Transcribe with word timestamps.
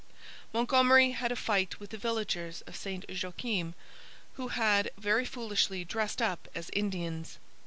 Montgomery 0.51 1.11
had 1.11 1.31
a 1.31 1.35
fight 1.35 1.79
with 1.79 1.91
the 1.91 1.97
villagers 1.99 2.61
of 2.61 2.75
St 2.75 3.05
Joachim, 3.07 3.75
who 4.33 4.47
had 4.47 4.89
very 4.97 5.25
foolishly 5.25 5.85
dressed 5.85 6.23
up 6.23 6.47
as 6.55 6.71
Indians. 6.73 7.37